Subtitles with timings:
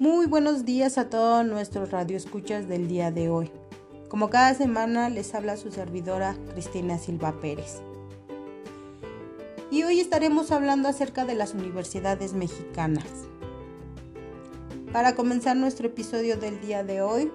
[0.00, 3.50] Muy buenos días a todos nuestros radioescuchas del día de hoy.
[4.08, 7.82] Como cada semana les habla su servidora Cristina Silva Pérez.
[9.70, 13.04] Y hoy estaremos hablando acerca de las universidades mexicanas.
[14.90, 17.30] Para comenzar nuestro episodio del día de hoy,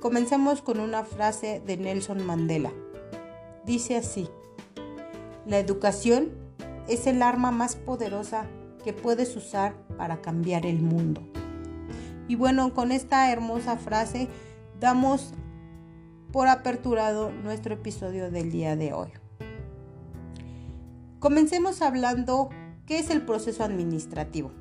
[0.00, 2.72] comencemos con una frase de Nelson Mandela.
[3.66, 4.30] Dice así,
[5.44, 6.30] la educación
[6.88, 8.46] es el arma más poderosa
[8.82, 11.20] que puedes usar para cambiar el mundo.
[12.28, 14.28] Y bueno, con esta hermosa frase
[14.80, 15.34] damos
[16.32, 19.10] por aperturado nuestro episodio del día de hoy.
[21.18, 22.50] Comencemos hablando
[22.86, 24.52] qué es el proceso administrativo.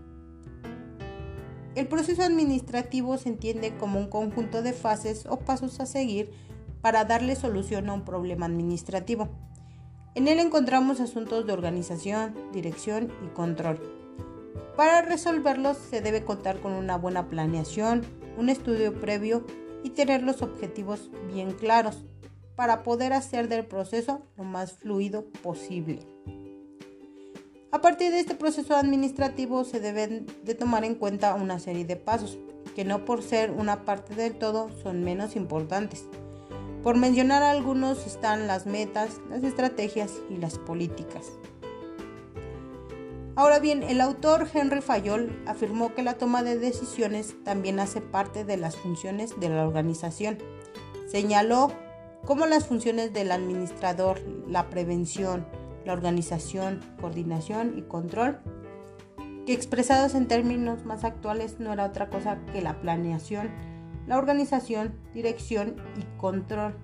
[1.76, 6.32] El proceso administrativo se entiende como un conjunto de fases o pasos a seguir
[6.82, 9.30] para darle solución a un problema administrativo.
[10.16, 14.03] En él encontramos asuntos de organización, dirección y control
[14.76, 18.02] para resolverlos se debe contar con una buena planeación,
[18.38, 19.46] un estudio previo
[19.84, 22.06] y tener los objetivos bien claros
[22.56, 26.08] para poder hacer del proceso lo más fluido posible.
[27.72, 31.96] A partir de este proceso administrativo se deben de tomar en cuenta una serie de
[31.96, 32.38] pasos
[32.76, 36.06] que no por ser una parte del todo son menos importantes.
[36.84, 41.32] Por mencionar algunos están las metas, las estrategias y las políticas.
[43.36, 48.46] Ahora bien, el autor Henry Fayol afirmó que la toma de decisiones también hace parte
[48.46, 50.38] de las funciones de la organización.
[51.08, 51.72] Señaló
[52.26, 55.48] cómo las funciones del administrador, la prevención,
[55.84, 58.40] la organización, coordinación y control,
[59.48, 63.50] que expresados en términos más actuales no era otra cosa que la planeación,
[64.06, 66.76] la organización, dirección y control.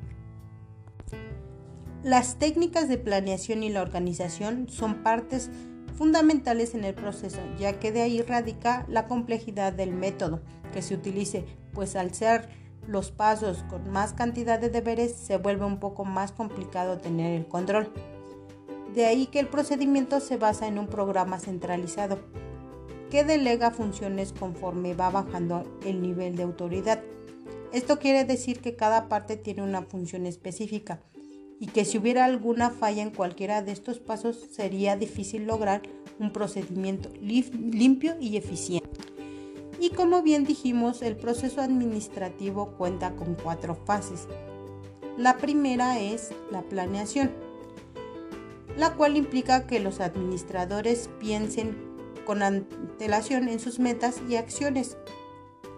[2.01, 5.51] Las técnicas de planeación y la organización son partes
[5.99, 10.39] fundamentales en el proceso, ya que de ahí radica la complejidad del método
[10.71, 12.47] que se utilice, pues al ser
[12.87, 17.45] los pasos con más cantidad de deberes se vuelve un poco más complicado tener el
[17.49, 17.91] control.
[18.95, 22.17] De ahí que el procedimiento se basa en un programa centralizado
[23.11, 27.03] que delega funciones conforme va bajando el nivel de autoridad.
[27.73, 31.01] Esto quiere decir que cada parte tiene una función específica
[31.59, 35.81] y que si hubiera alguna falla en cualquiera de estos pasos sería difícil lograr
[36.19, 38.89] un procedimiento limpio y eficiente.
[39.79, 44.27] Y como bien dijimos, el proceso administrativo cuenta con cuatro fases.
[45.17, 47.31] La primera es la planeación,
[48.77, 51.77] la cual implica que los administradores piensen
[52.25, 54.97] con antelación en sus metas y acciones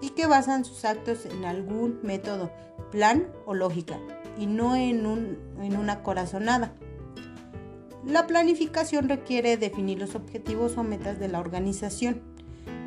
[0.01, 2.51] y que basan sus actos en algún método,
[2.91, 3.99] plan o lógica
[4.37, 6.73] y no en, un, en una corazonada.
[8.05, 12.23] La planificación requiere definir los objetivos o metas de la organización,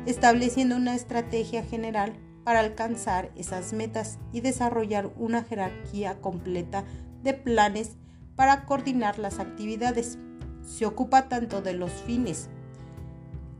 [0.05, 6.83] estableciendo una estrategia general para alcanzar esas metas y desarrollar una jerarquía completa
[7.23, 7.97] de planes
[8.35, 10.19] para coordinar las actividades.
[10.61, 12.49] Se ocupa tanto de los fines.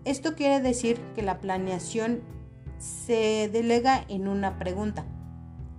[0.04, 2.22] Esto quiere decir que la planeación
[2.80, 5.06] se delega en una pregunta.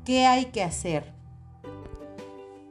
[0.05, 1.16] ¿Qué hay que hacer?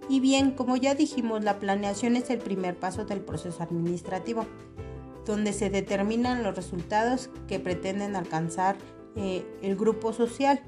[0.07, 4.45] Y bien, como ya dijimos, la planeación es el primer paso del proceso administrativo,
[5.25, 8.77] donde se determinan los resultados que pretenden alcanzar
[9.15, 10.61] eh, el grupo social.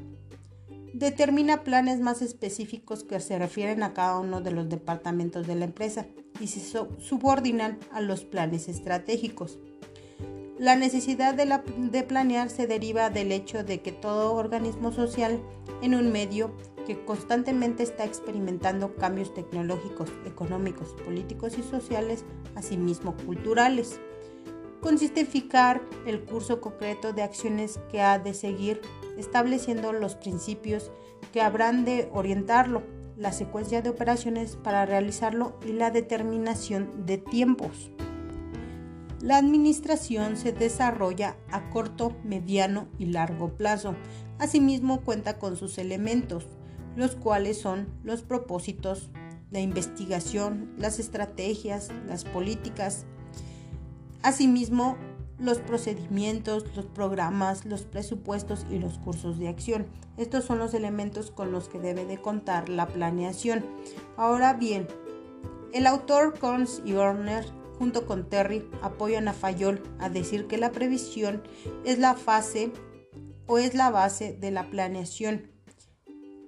[0.94, 5.66] Determina planes más específicos que se refieren a cada uno de los departamentos de la
[5.66, 6.08] empresa
[6.40, 6.62] y se
[7.00, 9.60] subordinan a los planes estratégicos.
[10.58, 11.60] La necesidad de,
[11.92, 15.40] de, planear se deriva del hecho de que todo organismo social
[15.84, 16.52] en un medio
[16.88, 22.24] que constantemente está experimentando cambios tecnológicos, económicos, políticos y sociales,
[22.56, 24.00] asimismo culturales.
[24.80, 28.80] Consiste en fijar el curso concreto de acciones que ha de seguir,
[29.18, 30.90] estableciendo los principios
[31.34, 32.84] que habrán de orientarlo,
[33.18, 37.92] la secuencia de operaciones para realizarlo y la determinación de tiempos.
[39.20, 43.94] La administración se desarrolla a corto, mediano y largo plazo.
[44.40, 46.48] Asimismo cuenta con sus elementos,
[46.98, 49.12] los cuales son los propósitos,
[49.52, 53.06] la investigación, las estrategias, las políticas,
[54.24, 54.98] asimismo
[55.40, 59.86] los procedimientos, los programas, los presupuestos y los cursos de acción.
[60.18, 63.64] Estos son los elementos con los que debe de contar la planeación.
[64.18, 64.88] Ahora bien,
[65.74, 67.46] el autor Cons y Horner
[67.78, 71.44] junto con Terry apoyan a Fayol a decir que la previsión
[71.86, 72.72] es la fase
[73.46, 75.57] o es la base de la planeación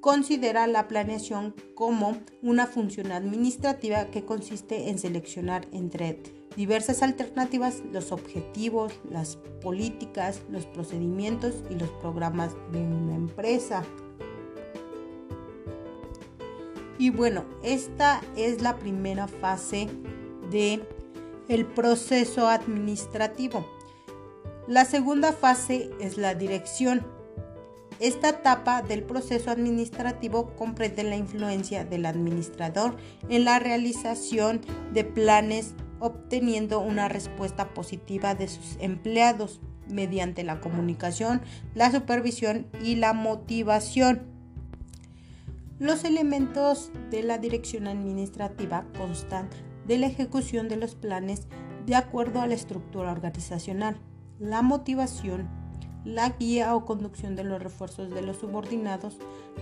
[0.02, 6.20] considera la planeación como una función administrativa que consiste en seleccionar entre
[6.56, 13.84] diversas alternativas los objetivos, las políticas, los procedimientos y los programas de una empresa.
[16.98, 19.88] Y bueno, esta es la primera fase
[20.52, 20.82] de
[21.48, 23.66] el proceso administrativo.
[24.68, 27.19] La segunda fase es la dirección.
[28.00, 32.96] Esta etapa del proceso administrativo comprende la influencia del administrador
[33.28, 34.62] en la realización
[34.94, 39.60] de planes obteniendo una respuesta positiva de sus empleados
[39.90, 41.42] mediante la comunicación,
[41.76, 44.22] la supervisión y la motivación.
[45.78, 49.50] Los elementos de la dirección administrativa constan
[49.88, 51.48] de la ejecución de los planes
[51.86, 54.00] de acuerdo a la estructura organizacional,
[54.40, 55.50] la motivación,
[56.14, 59.18] la guía o conducción de los refuerzos de los subordinados,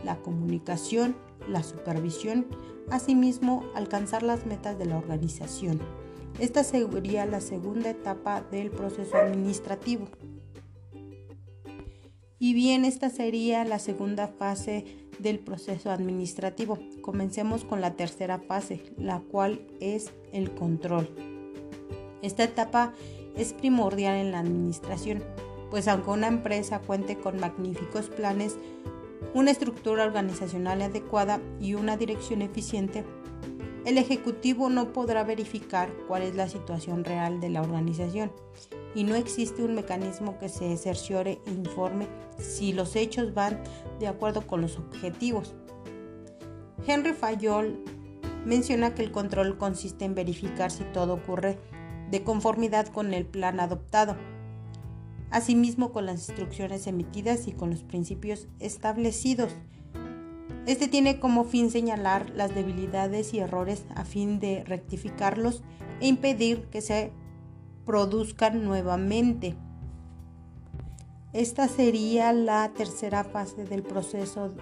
[0.05, 1.15] la comunicación,
[1.49, 2.47] la supervisión,
[2.89, 5.79] asimismo alcanzar las metas de la organización.
[6.39, 10.07] Esta sería la segunda etapa del proceso administrativo.
[12.39, 14.85] Y bien, esta sería la segunda fase
[15.17, 16.77] del proceso administrativo.
[17.01, 21.09] Comencemos con la tercera fase, la cual es el control.
[22.21, 22.93] Esta etapa
[23.35, 25.23] es primordial en la administración,
[25.69, 28.57] pues aunque una empresa cuente con magníficos planes,
[29.33, 33.03] una estructura organizacional adecuada y una dirección eficiente,
[33.85, 38.31] el Ejecutivo no podrá verificar cuál es la situación real de la organización
[38.93, 43.61] y no existe un mecanismo que se cerciore e informe si los hechos van
[43.99, 45.55] de acuerdo con los objetivos.
[46.85, 47.83] Henry Fayol
[48.45, 51.57] menciona que el control consiste en verificar si todo ocurre
[52.11, 54.15] de conformidad con el plan adoptado,
[55.29, 59.53] asimismo con las instrucciones emitidas y con los principios establecidos.
[60.65, 65.63] Este tiene como fin señalar las debilidades y errores a fin de rectificarlos
[66.01, 67.12] e impedir que se
[67.85, 69.56] produzcan nuevamente.
[71.31, 74.53] Esta sería la tercera fase del proceso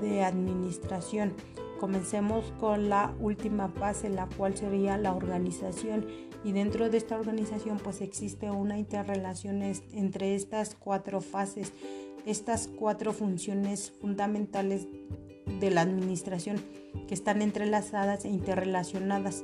[0.00, 1.34] de administración.
[1.78, 6.06] Comencemos con la última fase, la cual sería la organización.
[6.46, 11.72] Y dentro de esta organización pues existe una interrelación entre estas cuatro fases,
[12.24, 14.86] estas cuatro funciones fundamentales
[15.58, 16.62] de la administración
[17.08, 19.42] que están entrelazadas e interrelacionadas.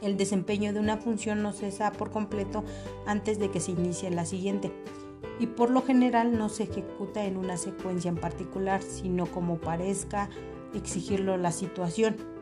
[0.00, 2.62] El desempeño de una función no cesa por completo
[3.04, 4.70] antes de que se inicie la siguiente
[5.40, 10.30] y por lo general no se ejecuta en una secuencia en particular, sino como parezca
[10.74, 12.37] exigirlo la situación.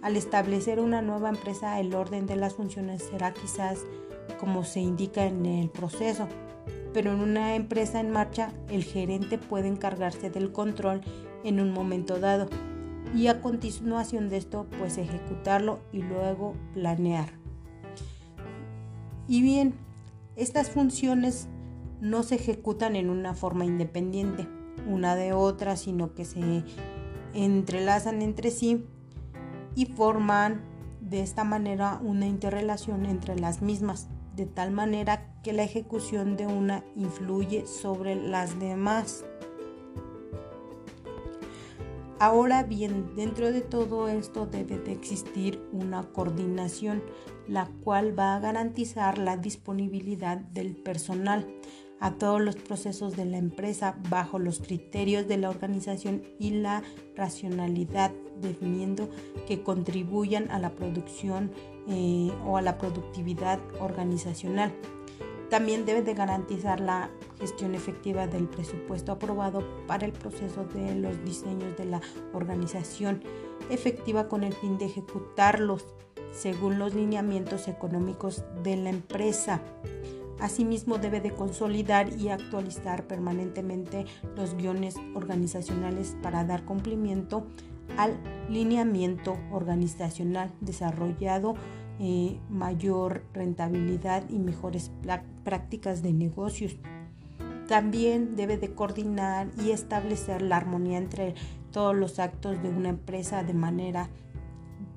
[0.00, 3.80] Al establecer una nueva empresa, el orden de las funciones será quizás
[4.38, 6.28] como se indica en el proceso,
[6.92, 11.00] pero en una empresa en marcha, el gerente puede encargarse del control
[11.42, 12.48] en un momento dado
[13.14, 17.30] y a continuación de esto pues ejecutarlo y luego planear.
[19.26, 19.74] Y bien,
[20.36, 21.48] estas funciones
[22.00, 24.46] no se ejecutan en una forma independiente
[24.86, 26.62] una de otra, sino que se
[27.34, 28.86] entrelazan entre sí
[29.78, 30.60] y forman
[31.00, 36.48] de esta manera una interrelación entre las mismas, de tal manera que la ejecución de
[36.48, 39.24] una influye sobre las demás.
[42.18, 47.00] Ahora bien, dentro de todo esto debe de existir una coordinación,
[47.46, 51.46] la cual va a garantizar la disponibilidad del personal
[52.00, 56.82] a todos los procesos de la empresa bajo los criterios de la organización y la
[57.16, 59.08] racionalidad, definiendo
[59.46, 61.50] que contribuyan a la producción
[61.88, 64.72] eh, o a la productividad organizacional.
[65.50, 71.24] También debe de garantizar la gestión efectiva del presupuesto aprobado para el proceso de los
[71.24, 72.02] diseños de la
[72.34, 73.22] organización
[73.70, 75.86] efectiva con el fin de ejecutarlos
[76.32, 79.62] según los lineamientos económicos de la empresa.
[80.40, 87.46] Asimismo, debe de consolidar y actualizar permanentemente los guiones organizacionales para dar cumplimiento
[87.96, 88.18] al
[88.48, 91.54] lineamiento organizacional desarrollado,
[91.98, 94.92] eh, mayor rentabilidad y mejores
[95.42, 96.76] prácticas de negocios.
[97.66, 101.34] También debe de coordinar y establecer la armonía entre
[101.72, 104.08] todos los actos de una empresa de manera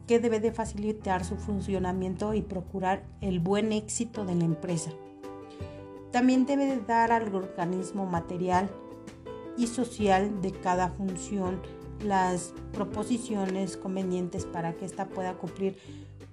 [0.07, 4.91] que debe de facilitar su funcionamiento y procurar el buen éxito de la empresa.
[6.11, 8.69] También debe dar al organismo material
[9.57, 11.61] y social de cada función
[12.03, 15.77] las proposiciones convenientes para que ésta pueda cumplir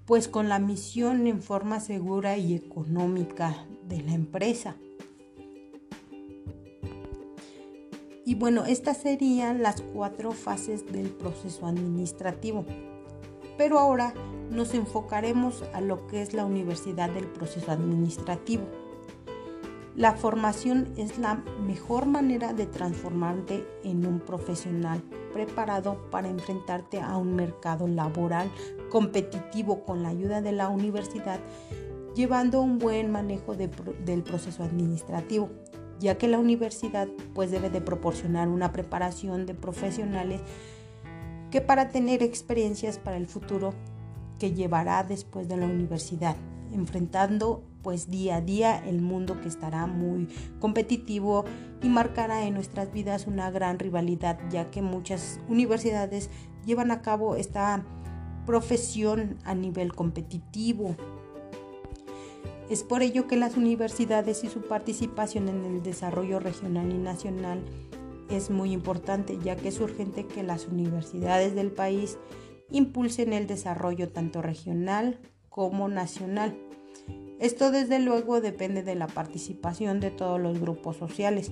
[0.06, 4.76] pues con la misión en forma segura y económica de la empresa.
[8.24, 12.64] Y bueno, estas serían las cuatro fases del proceso administrativo.
[13.56, 14.14] Pero ahora
[14.50, 18.64] nos enfocaremos a lo que es la universidad del proceso administrativo.
[19.98, 25.02] La formación es la mejor manera de transformarte en un profesional
[25.32, 28.48] preparado para enfrentarte a un mercado laboral
[28.90, 31.40] competitivo con la ayuda de la universidad,
[32.14, 35.50] llevando un buen manejo del proceso administrativo,
[35.98, 40.42] ya que la universidad pues debe de proporcionar una preparación de profesionales
[41.50, 43.74] que para tener experiencias para el futuro
[44.38, 46.36] que llevará después de la universidad,
[46.72, 50.28] enfrentando pues día a día el mundo que estará muy
[50.60, 51.44] competitivo
[51.82, 56.30] y marcará en nuestras vidas una gran rivalidad, ya que muchas universidades
[56.66, 57.84] llevan a cabo esta
[58.46, 60.96] profesión a nivel competitivo.
[62.68, 67.62] Es por ello que las universidades y su participación en el desarrollo regional y nacional
[68.28, 72.18] es muy importante, ya que es urgente que las universidades del país
[72.70, 75.18] impulsen el desarrollo tanto regional
[75.58, 76.56] como nacional.
[77.40, 81.50] Esto desde luego depende de la participación de todos los grupos sociales.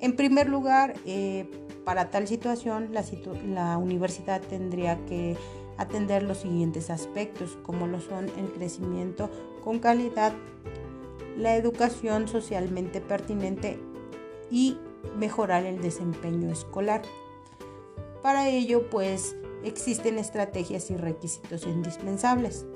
[0.00, 1.48] En primer lugar, eh,
[1.84, 3.04] para tal situación, la,
[3.46, 5.36] la universidad tendría que
[5.76, 9.30] atender los siguientes aspectos, como lo son el crecimiento
[9.62, 10.32] con calidad,
[11.38, 13.78] la educación socialmente pertinente
[14.50, 14.78] y
[15.16, 17.02] mejorar el desempeño escolar.
[18.20, 22.66] Para ello, pues, existen estrategias y requisitos indispensables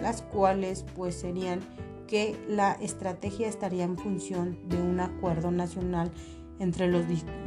[0.00, 1.60] las cuales pues serían
[2.06, 6.12] que la estrategia estaría en función de un acuerdo nacional
[6.58, 7.04] entre los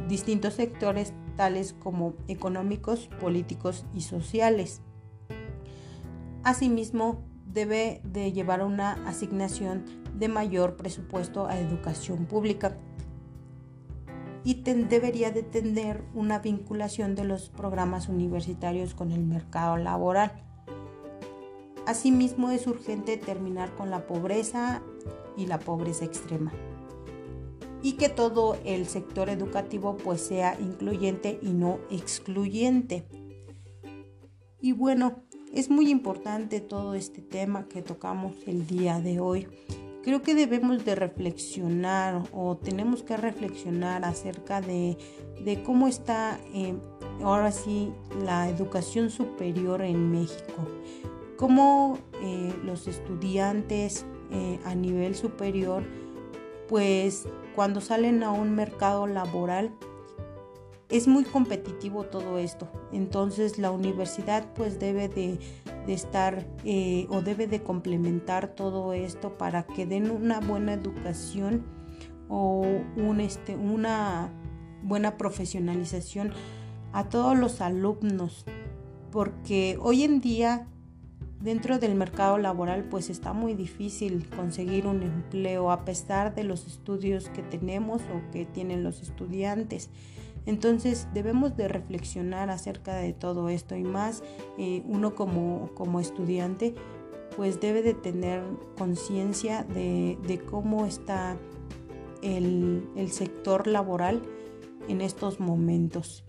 [0.08, 4.82] distintos sectores tales como económicos, políticos y sociales.
[6.44, 12.76] Asimismo, debe de llevar una asignación de mayor presupuesto a educación pública
[14.44, 20.49] y debería de tener una vinculación de los programas universitarios con el mercado laboral
[21.90, 24.80] Asimismo, es urgente terminar con la pobreza
[25.36, 26.52] y la pobreza extrema.
[27.82, 33.08] Y que todo el sector educativo pues sea incluyente y no excluyente.
[34.60, 39.48] Y bueno, es muy importante todo este tema que tocamos el día de hoy.
[40.04, 44.96] Creo que debemos de reflexionar o tenemos que reflexionar acerca de,
[45.66, 46.76] cómo está eh,
[47.24, 47.90] ahora sí
[48.24, 50.68] la educación superior en México
[51.40, 55.82] cómo eh, los estudiantes eh, a nivel superior,
[56.68, 59.74] pues cuando salen a un mercado laboral,
[60.90, 62.68] es muy competitivo todo esto.
[62.92, 65.38] Entonces la universidad pues debe de,
[65.88, 71.64] estar eh, o debe de complementar todo esto para que den una buena educación
[72.28, 72.66] o
[72.96, 74.30] un, este, una
[74.82, 76.34] buena profesionalización
[76.92, 78.44] a todos los alumnos.
[79.10, 80.69] Porque hoy en día
[81.40, 86.66] Dentro del mercado laboral pues está muy difícil conseguir un empleo a pesar de los
[86.66, 89.88] estudios que tenemos o que tienen los estudiantes.
[90.44, 94.22] Entonces debemos de reflexionar acerca de todo esto y más
[94.58, 96.74] eh, uno como, como estudiante
[97.36, 98.42] pues debe de tener
[98.76, 101.38] conciencia de, cómo está
[102.22, 104.20] el, el sector laboral
[104.88, 106.24] en estos momentos.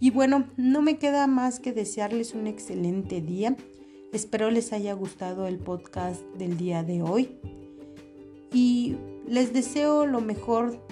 [0.00, 3.56] Y bueno, no me queda más que desearles un excelente día.
[4.12, 7.38] Espero les haya gustado el podcast del día de hoy
[8.52, 10.84] y les deseo lo mejor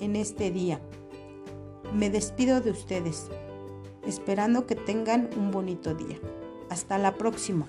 [0.00, 0.80] en este día.
[1.94, 3.28] Me despido de ustedes,
[4.04, 6.18] esperando que tengan un bonito día.
[6.68, 7.68] Hasta la próxima.